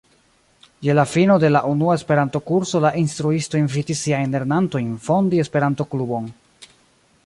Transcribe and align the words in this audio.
Je 0.85 0.95
la 0.99 1.03
fino 1.09 1.35
de 1.43 1.51
la 1.55 1.61
unua 1.73 1.97
Esperanto-kurso 1.99 2.81
la 2.87 2.93
instruisto 3.03 3.61
invitis 3.63 4.03
siajn 4.07 4.35
lernantojn 4.37 4.93
fondi 5.11 5.45
Esperanto-klubon. 5.45 6.31